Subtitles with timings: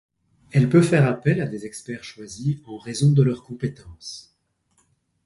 [0.51, 4.35] Elle peut faire appel à des experts choisis en raison de leur compétence.